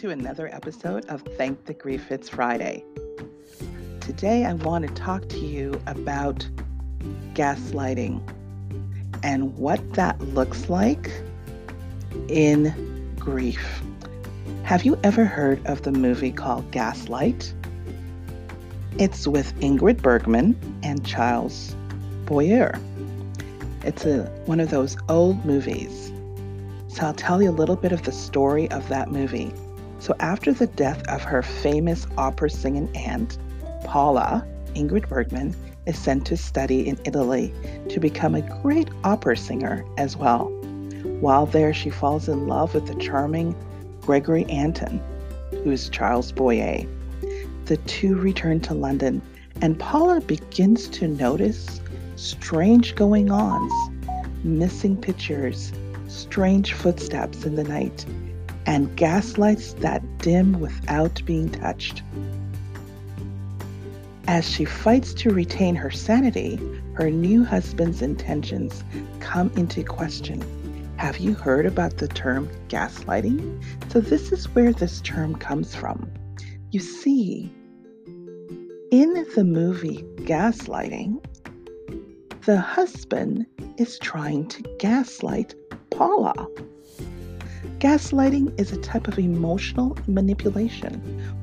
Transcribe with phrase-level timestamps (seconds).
[0.00, 2.82] to another episode of Thank the Grief It's Friday.
[4.00, 6.48] Today, I want to talk to you about
[7.34, 8.22] gaslighting
[9.22, 11.10] and what that looks like
[12.28, 13.82] in grief.
[14.62, 17.52] Have you ever heard of the movie called Gaslight?
[18.96, 21.76] It's with Ingrid Bergman and Charles
[22.24, 22.80] Boyer.
[23.84, 26.10] It's a, one of those old movies
[26.90, 29.52] so I'll tell you a little bit of the story of that movie.
[30.00, 33.36] So after the death of her famous opera singing aunt,
[33.84, 35.54] Paula, Ingrid Bergman
[35.84, 37.52] is sent to study in Italy
[37.90, 40.46] to become a great opera singer as well.
[41.20, 43.54] While there, she falls in love with the charming
[44.00, 45.02] Gregory Anton,
[45.50, 46.86] who is Charles Boyer.
[47.66, 49.20] The two return to London,
[49.60, 51.80] and Paula begins to notice
[52.16, 53.72] strange going ons,
[54.44, 55.72] missing pictures,
[56.08, 58.06] strange footsteps in the night,
[58.66, 62.02] and gaslights that dim without being touched.
[64.26, 66.60] As she fights to retain her sanity,
[66.94, 68.84] her new husband's intentions
[69.18, 70.42] come into question.
[70.98, 73.62] Have you heard about the term gaslighting?
[73.90, 76.10] So, this is where this term comes from.
[76.70, 77.50] You see,
[78.90, 81.24] in the movie Gaslighting,
[82.44, 85.54] the husband is trying to gaslight
[85.90, 86.46] Paula.
[87.80, 90.92] Gaslighting is a type of emotional manipulation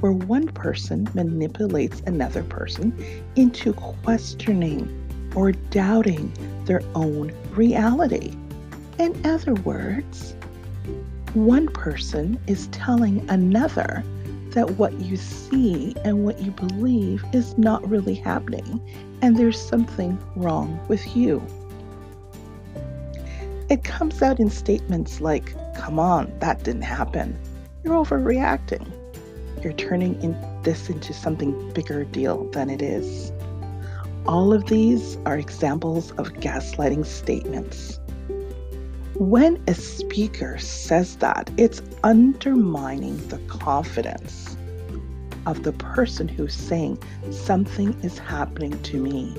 [0.00, 2.92] where one person manipulates another person
[3.36, 4.88] into questioning
[5.36, 6.32] or doubting
[6.64, 8.36] their own reality.
[8.98, 10.34] In other words,
[11.34, 14.02] one person is telling another
[14.50, 18.80] that what you see and what you believe is not really happening,
[19.22, 21.40] and there's something wrong with you.
[23.74, 27.36] It comes out in statements like, come on, that didn't happen.
[27.82, 28.88] You're overreacting.
[29.64, 33.32] You're turning in this into something bigger deal than it is.
[34.26, 37.98] All of these are examples of gaslighting statements.
[39.14, 44.56] When a speaker says that, it's undermining the confidence
[45.46, 49.36] of the person who's saying something is happening to me.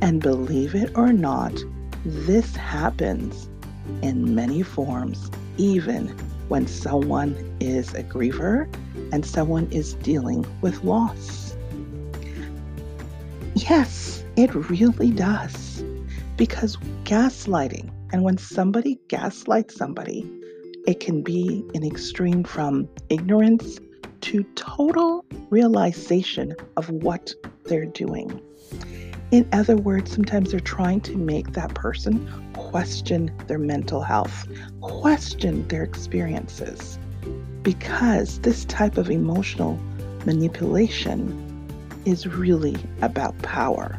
[0.00, 1.56] And believe it or not,
[2.04, 3.48] this happens
[4.02, 6.08] in many forms, even
[6.48, 8.68] when someone is a griever
[9.12, 11.56] and someone is dealing with loss.
[13.54, 15.82] Yes, it really does.
[16.36, 20.28] Because gaslighting, and when somebody gaslights somebody,
[20.86, 23.78] it can be an extreme from ignorance
[24.22, 27.32] to total realization of what
[27.64, 28.40] they're doing.
[29.34, 34.46] In other words, sometimes they're trying to make that person question their mental health,
[34.80, 37.00] question their experiences,
[37.62, 39.76] because this type of emotional
[40.24, 41.66] manipulation
[42.04, 43.98] is really about power.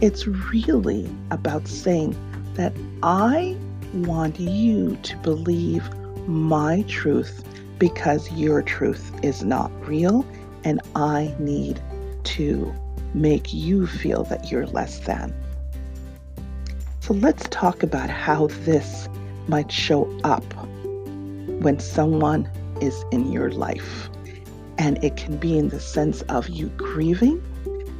[0.00, 2.16] It's really about saying
[2.54, 2.72] that
[3.04, 3.56] I
[3.94, 5.88] want you to believe
[6.26, 7.44] my truth
[7.78, 10.26] because your truth is not real
[10.64, 11.80] and I need
[12.24, 12.74] to
[13.16, 15.34] make you feel that you're less than.
[17.00, 19.08] So let's talk about how this
[19.48, 20.44] might show up
[21.62, 22.50] when someone
[22.80, 24.10] is in your life.
[24.78, 27.42] And it can be in the sense of you grieving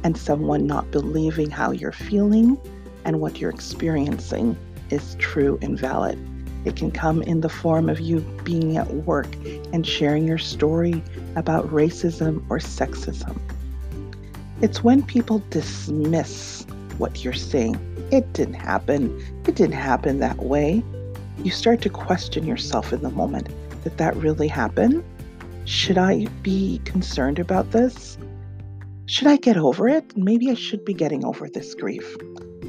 [0.03, 2.57] and someone not believing how you're feeling
[3.03, 4.55] and what you're experiencing
[4.91, 6.19] is true and valid.
[6.65, 9.33] It can come in the form of you being at work
[9.73, 11.01] and sharing your story
[11.35, 13.39] about racism or sexism.
[14.59, 16.65] It's when people dismiss
[16.97, 17.79] what you're saying.
[18.11, 19.15] It didn't happen.
[19.47, 20.83] It didn't happen that way.
[21.43, 23.49] You start to question yourself in the moment.
[23.83, 25.03] Did that really happen?
[25.65, 28.17] Should I be concerned about this?
[29.05, 30.17] Should I get over it?
[30.17, 32.17] Maybe I should be getting over this grief.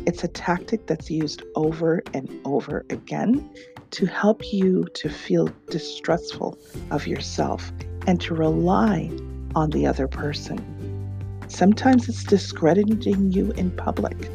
[0.07, 3.49] It's a tactic that's used over and over again
[3.93, 6.59] to help you to feel distrustful
[6.91, 7.73] of yourself
[8.07, 9.11] and to rely
[9.55, 10.78] on the other person.
[11.49, 14.31] Sometimes it's discrediting you in public.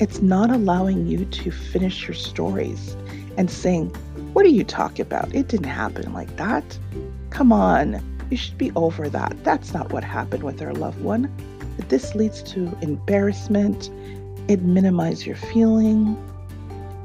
[0.00, 2.96] It's not allowing you to finish your stories
[3.38, 3.90] and saying,
[4.32, 5.32] What are you talking about?
[5.32, 6.76] It didn't happen like that.
[7.30, 9.36] Come on, you should be over that.
[9.44, 11.32] That's not what happened with our loved one.
[11.88, 13.88] This leads to embarrassment.
[14.48, 16.16] It minimizes your feeling.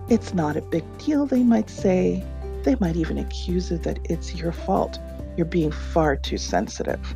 [0.10, 2.24] It's not a big deal, they might say.
[2.64, 4.98] They might even accuse it that it's your fault.
[5.38, 7.16] You're being far too sensitive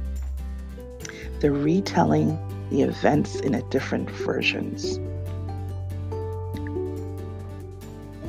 [1.43, 4.97] the retelling the events in a different versions.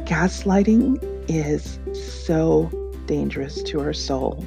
[0.05, 1.79] Gaslighting is
[2.27, 2.69] so
[3.07, 4.45] dangerous to our soul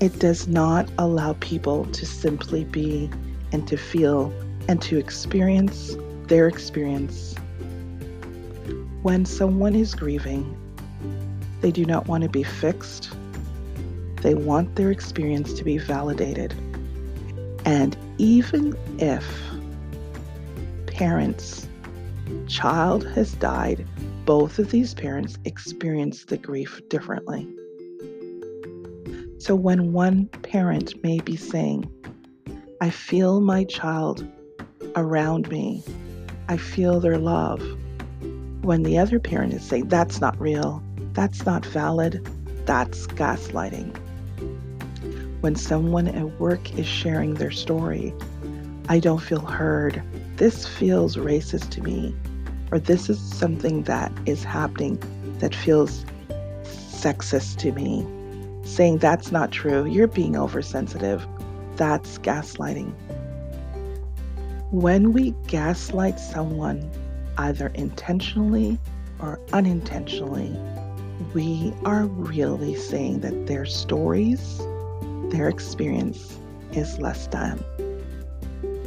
[0.00, 3.08] It does not allow people to simply be
[3.52, 4.30] and to feel
[4.68, 5.96] and to experience
[6.26, 7.34] their experience.
[9.02, 10.54] When someone is grieving,
[11.62, 13.10] they do not want to be fixed.
[14.22, 16.54] They want their experience to be validated.
[17.64, 19.24] And even if
[20.86, 21.68] parents,
[22.46, 23.86] child has died,
[24.24, 27.48] both of these parents experience the grief differently.
[29.38, 31.90] So when one parent may be saying,
[32.80, 34.26] I feel my child
[34.94, 35.82] around me,
[36.48, 37.60] I feel their love,
[38.62, 40.80] when the other parent is saying, that's not real,
[41.12, 42.24] that's not valid,
[42.66, 43.96] that's gaslighting.
[45.42, 48.14] When someone at work is sharing their story,
[48.88, 50.02] I don't feel heard,
[50.36, 52.14] this feels racist to me,
[52.70, 54.98] or this is something that is happening
[55.40, 56.04] that feels
[56.64, 58.06] sexist to me
[58.64, 61.26] saying that's not true, you're being oversensitive.
[61.76, 62.92] That's gaslighting.
[64.70, 66.90] When we gaslight someone,
[67.38, 68.78] either intentionally
[69.20, 70.56] or unintentionally,
[71.34, 74.60] we are really saying that their stories,
[75.32, 76.38] their experience
[76.72, 77.58] is less than.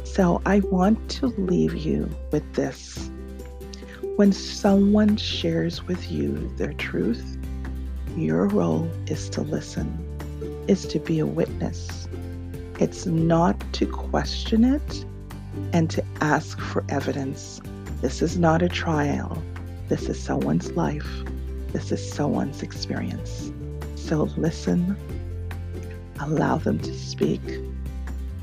[0.04, 3.10] So I want to leave you with this.
[4.14, 7.36] When someone shares with you their truth,
[8.16, 9.86] your role is to listen,
[10.68, 12.08] is to be a witness.
[12.78, 15.04] It's not to question it
[15.72, 17.60] and to ask for evidence.
[18.00, 19.42] This is not a trial.
[19.88, 21.08] This is someone's life.
[21.72, 23.52] This is someone's experience.
[23.96, 24.96] So listen,
[26.20, 27.42] allow them to speak,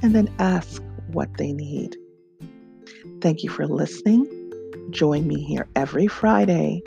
[0.02, 1.96] and then ask what they need.
[3.22, 4.28] Thank you for listening.
[4.90, 6.82] Join me here every Friday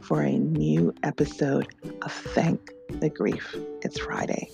[0.00, 1.66] for a new episode
[2.02, 3.54] of Thank the Grief.
[3.82, 4.50] It's Friday.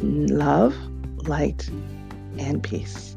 [0.00, 0.76] Love,
[1.26, 1.68] light,
[2.38, 3.16] and peace.